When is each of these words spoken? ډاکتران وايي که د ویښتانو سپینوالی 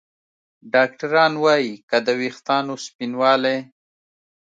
ډاکتران 0.73 1.33
وايي 1.43 1.73
که 1.89 1.97
د 2.05 2.07
ویښتانو 2.19 2.73
سپینوالی 2.85 3.57